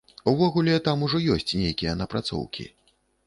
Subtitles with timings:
[0.29, 2.69] Увогуле, там ужо ёсць нейкія напрацоўкі.